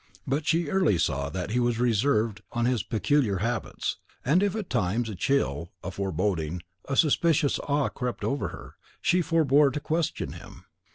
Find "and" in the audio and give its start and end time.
4.25-4.41